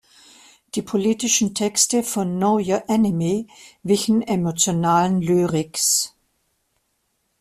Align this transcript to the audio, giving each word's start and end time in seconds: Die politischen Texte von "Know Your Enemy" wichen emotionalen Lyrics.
Die 0.73 0.81
politischen 0.81 1.53
Texte 1.53 2.01
von 2.01 2.37
"Know 2.39 2.57
Your 2.57 2.83
Enemy" 2.89 3.45
wichen 3.83 4.23
emotionalen 4.23 5.21
Lyrics. 5.21 6.15